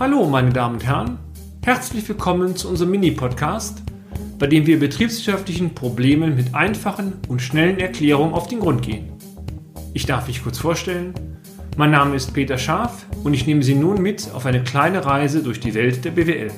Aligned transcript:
Hallo, 0.00 0.26
meine 0.26 0.50
Damen 0.50 0.76
und 0.76 0.84
Herren. 0.84 1.18
Herzlich 1.62 2.08
willkommen 2.08 2.56
zu 2.56 2.68
unserem 2.68 2.90
Mini-Podcast, 2.92 3.82
bei 4.38 4.46
dem 4.46 4.66
wir 4.66 4.80
betriebswirtschaftlichen 4.80 5.74
Problemen 5.74 6.34
mit 6.34 6.54
einfachen 6.54 7.12
und 7.28 7.40
schnellen 7.40 7.78
Erklärungen 7.78 8.32
auf 8.34 8.48
den 8.48 8.60
Grund 8.60 8.82
gehen. 8.82 9.12
Ich 9.92 10.06
darf 10.06 10.26
mich 10.26 10.42
kurz 10.42 10.58
vorstellen. 10.58 11.14
Mein 11.76 11.90
Name 11.90 12.16
ist 12.16 12.32
Peter 12.32 12.58
Scharf 12.58 13.06
und 13.22 13.34
ich 13.34 13.46
nehme 13.46 13.62
Sie 13.62 13.74
nun 13.74 14.02
mit 14.02 14.30
auf 14.32 14.46
eine 14.46 14.64
kleine 14.64 15.04
Reise 15.04 15.42
durch 15.42 15.60
die 15.60 15.74
Welt 15.74 16.04
der 16.04 16.10
BWL. 16.12 16.50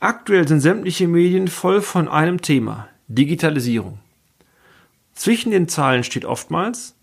Aktuell 0.00 0.48
sind 0.48 0.60
sämtliche 0.60 1.06
Medien 1.06 1.48
voll 1.48 1.82
von 1.82 2.08
einem 2.08 2.40
Thema, 2.40 2.88
Digitalisierung. 3.06 4.00
Zwischen 5.12 5.52
den 5.52 5.68
Zahlen 5.68 6.02
steht 6.02 6.24
oftmals, 6.24 6.96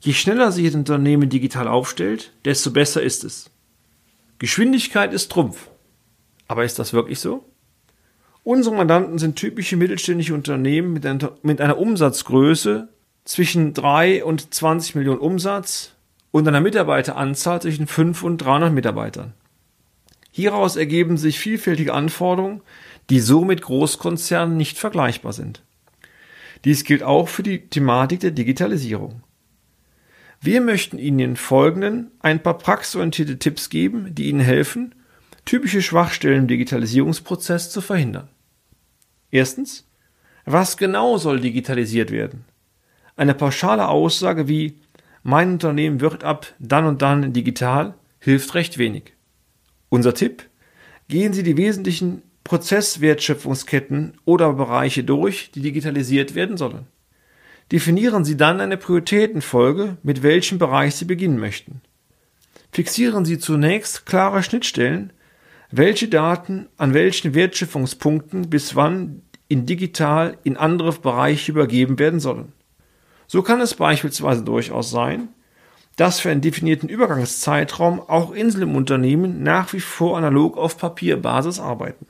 je 0.00 0.12
schneller 0.12 0.50
sich 0.50 0.66
ein 0.66 0.80
Unternehmen 0.80 1.28
digital 1.28 1.68
aufstellt, 1.68 2.32
desto 2.44 2.70
besser 2.70 3.02
ist 3.02 3.24
es. 3.24 3.50
Geschwindigkeit 4.38 5.12
ist 5.12 5.30
Trumpf. 5.30 5.68
Aber 6.48 6.64
ist 6.64 6.78
das 6.78 6.92
wirklich 6.92 7.20
so? 7.20 7.44
Unsere 8.42 8.74
Mandanten 8.74 9.18
sind 9.18 9.36
typische 9.36 9.76
mittelständische 9.76 10.34
Unternehmen 10.34 10.92
mit 10.92 11.04
einer, 11.04 11.32
mit 11.42 11.60
einer 11.60 11.78
Umsatzgröße 11.78 12.88
zwischen 13.24 13.74
3 13.74 14.24
und 14.24 14.52
20 14.52 14.94
Millionen 14.94 15.20
Umsatz 15.20 15.92
und 16.30 16.48
einer 16.48 16.60
Mitarbeiteranzahl 16.60 17.60
zwischen 17.60 17.86
5 17.86 18.22
und 18.22 18.38
300 18.38 18.72
Mitarbeitern. 18.72 19.34
Hieraus 20.30 20.76
ergeben 20.76 21.18
sich 21.18 21.38
vielfältige 21.38 21.92
Anforderungen, 21.92 22.62
die 23.10 23.20
so 23.20 23.44
mit 23.44 23.62
Großkonzernen 23.62 24.56
nicht 24.56 24.78
vergleichbar 24.78 25.32
sind. 25.32 25.62
Dies 26.64 26.84
gilt 26.84 27.02
auch 27.02 27.28
für 27.28 27.42
die 27.42 27.68
Thematik 27.68 28.20
der 28.20 28.30
Digitalisierung. 28.30 29.22
Wir 30.42 30.62
möchten 30.62 30.98
Ihnen 30.98 31.18
in 31.18 31.36
folgenden 31.36 32.12
ein 32.20 32.42
paar 32.42 32.56
praxisorientierte 32.56 33.38
Tipps 33.38 33.68
geben, 33.68 34.14
die 34.14 34.30
Ihnen 34.30 34.40
helfen, 34.40 34.94
typische 35.44 35.82
Schwachstellen 35.82 36.40
im 36.40 36.48
Digitalisierungsprozess 36.48 37.70
zu 37.70 37.82
verhindern. 37.82 38.28
Erstens, 39.30 39.86
was 40.46 40.78
genau 40.78 41.18
soll 41.18 41.40
digitalisiert 41.40 42.10
werden? 42.10 42.46
Eine 43.16 43.34
pauschale 43.34 43.88
Aussage 43.88 44.48
wie 44.48 44.78
mein 45.22 45.52
Unternehmen 45.52 46.00
wird 46.00 46.24
ab 46.24 46.46
dann 46.58 46.86
und 46.86 47.02
dann 47.02 47.34
digital 47.34 47.94
hilft 48.18 48.54
recht 48.54 48.78
wenig. 48.78 49.12
Unser 49.90 50.14
Tipp? 50.14 50.48
Gehen 51.08 51.34
Sie 51.34 51.42
die 51.42 51.58
wesentlichen 51.58 52.22
Prozesswertschöpfungsketten 52.44 54.14
oder 54.24 54.54
Bereiche 54.54 55.04
durch, 55.04 55.50
die 55.50 55.60
digitalisiert 55.60 56.34
werden 56.34 56.56
sollen. 56.56 56.86
Definieren 57.72 58.24
Sie 58.24 58.36
dann 58.36 58.60
eine 58.60 58.76
Prioritätenfolge, 58.76 59.96
mit 60.02 60.22
welchem 60.22 60.58
Bereich 60.58 60.96
Sie 60.96 61.04
beginnen 61.04 61.38
möchten. 61.38 61.82
Fixieren 62.72 63.24
Sie 63.24 63.38
zunächst 63.38 64.06
klare 64.06 64.42
Schnittstellen, 64.42 65.12
welche 65.70 66.08
Daten 66.08 66.68
an 66.76 66.94
welchen 66.94 67.34
Wertschöpfungspunkten 67.34 68.50
bis 68.50 68.74
wann 68.74 69.22
in 69.46 69.66
digital 69.66 70.36
in 70.42 70.56
andere 70.56 70.92
Bereiche 70.92 71.52
übergeben 71.52 71.98
werden 71.98 72.20
sollen. 72.20 72.52
So 73.26 73.42
kann 73.42 73.60
es 73.60 73.74
beispielsweise 73.74 74.42
durchaus 74.42 74.90
sein, 74.90 75.28
dass 75.96 76.20
für 76.20 76.30
einen 76.30 76.40
definierten 76.40 76.88
Übergangszeitraum 76.88 78.00
auch 78.00 78.32
Insel 78.32 78.62
im 78.62 78.74
Unternehmen 78.74 79.42
nach 79.42 79.72
wie 79.72 79.80
vor 79.80 80.16
analog 80.16 80.56
auf 80.56 80.78
Papierbasis 80.78 81.60
arbeiten. 81.60 82.06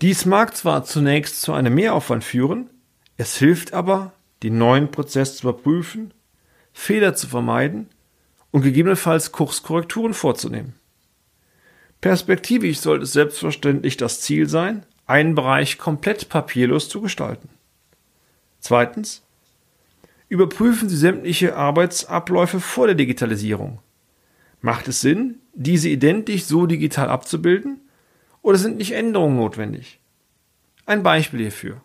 Dies 0.00 0.26
mag 0.26 0.56
zwar 0.56 0.84
zunächst 0.84 1.42
zu 1.42 1.52
einem 1.52 1.74
Mehraufwand 1.74 2.24
führen, 2.24 2.70
es 3.16 3.36
hilft 3.36 3.72
aber, 3.72 4.12
den 4.42 4.58
neuen 4.58 4.90
Prozess 4.90 5.36
zu 5.36 5.48
überprüfen, 5.48 6.12
Fehler 6.72 7.14
zu 7.14 7.26
vermeiden 7.26 7.88
und 8.50 8.62
gegebenenfalls 8.62 9.32
Kurskorrekturen 9.32 10.14
vorzunehmen. 10.14 10.74
Perspektivisch 12.00 12.80
sollte 12.80 13.04
es 13.04 13.12
selbstverständlich 13.12 13.96
das 13.96 14.20
Ziel 14.20 14.48
sein, 14.48 14.86
einen 15.06 15.34
Bereich 15.34 15.76
komplett 15.76 16.28
papierlos 16.28 16.88
zu 16.88 17.00
gestalten. 17.00 17.48
Zweitens. 18.60 19.22
Überprüfen 20.28 20.88
Sie 20.88 20.96
sämtliche 20.96 21.56
Arbeitsabläufe 21.56 22.60
vor 22.60 22.86
der 22.86 22.94
Digitalisierung. 22.94 23.80
Macht 24.60 24.86
es 24.86 25.00
Sinn, 25.00 25.40
diese 25.54 25.88
identisch 25.88 26.44
so 26.44 26.66
digital 26.66 27.08
abzubilden 27.08 27.80
oder 28.40 28.56
sind 28.56 28.76
nicht 28.76 28.92
Änderungen 28.92 29.36
notwendig? 29.36 29.98
Ein 30.86 31.02
Beispiel 31.02 31.40
hierfür. 31.40 31.82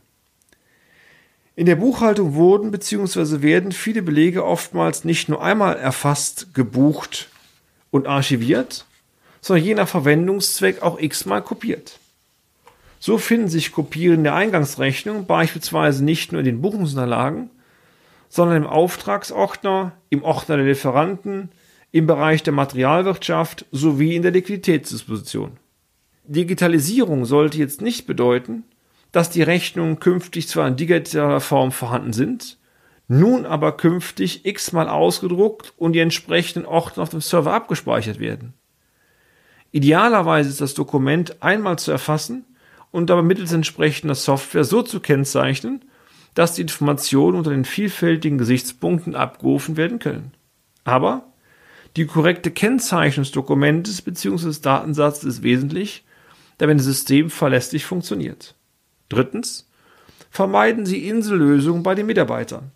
In 1.57 1.65
der 1.65 1.77
Buchhaltung 1.77 2.33
wurden 2.33 2.71
bzw. 2.71 3.41
werden 3.41 3.71
viele 3.71 4.01
Belege 4.01 4.43
oftmals 4.43 5.05
nicht 5.05 5.29
nur 5.29 5.41
einmal 5.41 5.77
erfasst, 5.77 6.53
gebucht 6.53 7.29
und 7.91 8.07
archiviert, 8.07 8.85
sondern 9.39 9.65
je 9.65 9.75
nach 9.75 9.87
Verwendungszweck 9.87 10.81
auch 10.81 10.99
x-mal 10.99 11.41
kopiert. 11.41 11.99
So 12.99 13.17
finden 13.17 13.47
sich 13.47 13.71
Kopien 13.71 14.23
der 14.23 14.35
Eingangsrechnung 14.35 15.27
beispielsweise 15.27 16.03
nicht 16.03 16.31
nur 16.31 16.39
in 16.39 16.45
den 16.45 16.61
Buchungsunterlagen, 16.61 17.49
sondern 18.27 18.63
im 18.63 18.67
Auftragsordner, 18.67 19.93
im 20.09 20.23
Ordner 20.23 20.57
der 20.57 20.65
Lieferanten, 20.65 21.49
im 21.93 22.05
Bereich 22.05 22.43
der 22.43 22.51
Materialwirtschaft 22.51 23.65
sowie 23.71 24.15
in 24.15 24.23
der 24.23 24.31
Liquiditätsdisposition. 24.31 25.51
Digitalisierung 26.25 27.23
sollte 27.23 27.59
jetzt 27.59 27.81
nicht 27.81 28.07
bedeuten, 28.07 28.63
dass 29.15 29.29
die 29.29 29.43
Rechnungen 29.43 30.01
künftig 30.01 30.49
zwar 30.49 30.67
in 30.67 30.75
digitaler 30.75 31.39
Form 31.39 31.71
vorhanden 31.71 32.11
sind, 32.11 32.57
nun 33.07 33.45
aber 33.45 33.77
künftig 33.77 34.45
x-mal 34.45 34.89
ausgedruckt 34.89 35.73
und 35.77 35.93
die 35.93 35.99
entsprechenden 35.99 36.65
Ordner 36.65 37.03
auf 37.03 37.11
dem 37.11 37.21
Server 37.21 37.53
abgespeichert 37.53 38.19
werden. 38.19 38.55
Idealerweise 39.71 40.49
ist 40.49 40.59
das 40.59 40.73
Dokument 40.73 41.41
einmal 41.41 41.79
zu 41.79 41.91
erfassen 41.91 42.43
und 42.91 43.09
dabei 43.09 43.21
mittels 43.21 43.53
entsprechender 43.53 44.15
Software 44.15 44.65
so 44.65 44.81
zu 44.81 44.99
kennzeichnen, 44.99 45.85
dass 46.33 46.55
die 46.55 46.63
Informationen 46.63 47.37
unter 47.37 47.51
den 47.51 47.63
vielfältigen 47.63 48.37
Gesichtspunkten 48.37 49.15
abgerufen 49.15 49.77
werden 49.77 49.99
können. 49.99 50.33
Aber 50.83 51.23
die 51.95 52.05
korrekte 52.05 52.51
Kennzeichnung 52.51 53.23
des 53.23 53.31
Dokumentes 53.31 54.01
bzw. 54.01 54.47
des 54.47 54.59
Datensatzes 54.59 55.37
ist 55.37 55.43
wesentlich, 55.43 56.03
damit 56.57 56.79
das 56.79 56.85
System 56.85 57.29
verlässlich 57.29 57.85
funktioniert. 57.85 58.55
Drittens, 59.09 59.67
vermeiden 60.29 60.85
Sie 60.85 61.07
Insellösungen 61.07 61.83
bei 61.83 61.95
den 61.95 62.05
Mitarbeitern. 62.05 62.71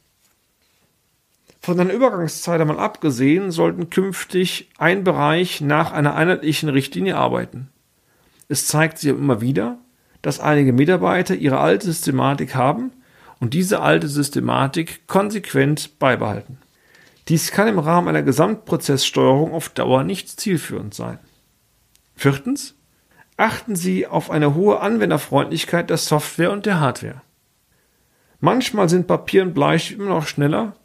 Von 1.62 1.80
einer 1.80 1.94
Übergangszeit 1.94 2.62
einmal 2.62 2.80
abgesehen, 2.80 3.52
sollten 3.52 3.90
künftig 3.90 4.70
ein 4.78 5.04
Bereich 5.04 5.62
nach 5.62 5.92
einer 5.92 6.16
einheitlichen 6.16 6.70
Richtlinie 6.70 7.18
arbeiten. 7.18 7.70
Es 8.48 8.66
zeigt 8.66 8.98
sich 8.98 9.10
immer 9.10 9.42
wieder, 9.42 9.78
dass 10.22 10.40
einige 10.40 10.74
Mitarbeiter 10.74 11.36
ihre 11.36 11.60
alte 11.60 11.88
Systematik 11.88 12.56
haben 12.56 12.92
und 13.40 13.54
diese 13.54 13.82
alte 13.82 14.08
Systematik 14.08 15.08
konsequent 15.08 16.00
beibehalten. 16.00 16.58
Dies 17.28 17.52
kann 17.52 17.68
im 17.68 17.80
Rahmen 17.80 18.08
einer 18.08 18.24
Gesamtprozesssteuerung 18.24 19.54
auf 19.54 19.70
Dauer 19.70 20.04
nicht 20.04 20.40
zielführend 20.40 20.94
sein. 20.94 21.20
Viertens, 22.16 22.74
achten 23.40 23.78
Sie 23.78 24.06
auf 24.06 24.30
eine 24.30 24.54
hohe 24.54 24.82
Anwenderfreundlichkeit 24.82 25.90
der 25.90 25.98
Software 25.98 26.52
und 26.52 26.66
der 26.66 26.82
Hardware. 26.82 27.22
Manchmal 28.42 28.90
sind 28.90 29.08
Papier 29.08 29.44
und 29.44 29.54
Bleistift 29.54 30.00
immer 30.00 30.10
noch 30.10 30.28
schneller 30.28 30.76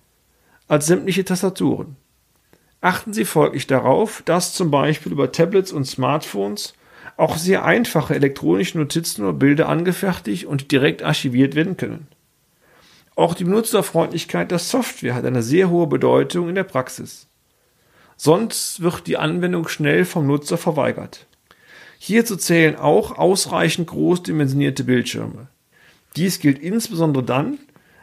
als 0.68 0.86
sämtliche 0.86 1.24
Tastaturen. 1.24 1.96
Achten 2.80 3.12
Sie 3.12 3.24
folglich 3.24 3.66
darauf, 3.66 4.22
dass 4.24 4.54
zum 4.54 4.70
Beispiel 4.70 5.10
über 5.10 5.32
Tablets 5.32 5.72
und 5.72 5.84
Smartphones 5.84 6.74
auch 7.16 7.36
sehr 7.36 7.64
einfache 7.64 8.14
elektronische 8.14 8.78
Notizen 8.78 9.24
oder 9.24 9.32
Bilder 9.32 9.68
angefertigt 9.68 10.46
und 10.46 10.70
direkt 10.70 11.02
archiviert 11.02 11.56
werden 11.56 11.76
können. 11.76 12.06
Auch 13.16 13.34
die 13.34 13.44
Benutzerfreundlichkeit 13.44 14.52
der 14.52 14.58
Software 14.60 15.14
hat 15.14 15.24
eine 15.24 15.42
sehr 15.42 15.70
hohe 15.70 15.88
Bedeutung 15.88 16.48
in 16.48 16.54
der 16.54 16.64
Praxis. 16.64 17.26
Sonst 18.16 18.80
wird 18.80 19.08
die 19.08 19.16
Anwendung 19.16 19.66
schnell 19.66 20.04
vom 20.04 20.26
Nutzer 20.26 20.56
verweigert. 20.56 21.26
Hierzu 21.98 22.36
zählen 22.36 22.76
auch 22.76 23.18
ausreichend 23.18 23.88
großdimensionierte 23.88 24.84
Bildschirme. 24.84 25.48
Dies 26.16 26.38
gilt 26.38 26.58
insbesondere 26.58 27.24
dann, 27.24 27.58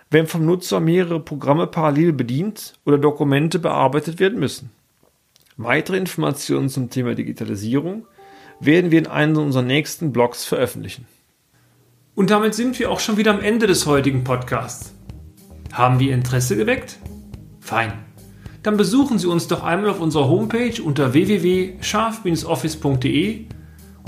wenn 0.09 0.25
vom 0.27 0.45
Nutzer 0.45 0.79
mehrere 0.79 1.19
Programme 1.19 1.67
parallel 1.67 2.13
bedient 2.13 2.73
oder 2.85 2.97
Dokumente 2.97 3.59
bearbeitet 3.59 4.19
werden 4.19 4.39
müssen. 4.39 4.71
Weitere 5.57 5.97
Informationen 5.97 6.69
zum 6.69 6.89
Thema 6.89 7.13
Digitalisierung 7.15 8.05
werden 8.59 8.91
wir 8.91 8.99
in 8.99 9.07
einem 9.07 9.37
unserer 9.37 9.63
nächsten 9.63 10.11
Blogs 10.11 10.45
veröffentlichen. 10.45 11.07
Und 12.13 12.29
damit 12.29 12.53
sind 12.55 12.77
wir 12.79 12.91
auch 12.91 12.99
schon 12.99 13.15
wieder 13.17 13.33
am 13.33 13.39
Ende 13.39 13.67
des 13.67 13.85
heutigen 13.85 14.25
Podcasts. 14.25 14.93
Haben 15.71 15.99
wir 15.99 16.13
Interesse 16.13 16.57
geweckt? 16.57 16.97
Fein. 17.61 17.93
Dann 18.63 18.75
besuchen 18.77 19.17
Sie 19.17 19.27
uns 19.27 19.47
doch 19.47 19.63
einmal 19.63 19.91
auf 19.91 20.01
unserer 20.01 20.27
Homepage 20.27 20.83
unter 20.83 21.13
www.scharf-office.de 21.13 23.45